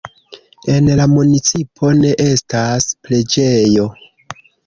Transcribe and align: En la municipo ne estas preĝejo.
En 0.75 0.87
la 0.99 1.05
municipo 1.11 1.91
ne 1.99 2.15
estas 2.29 2.87
preĝejo. 3.09 3.87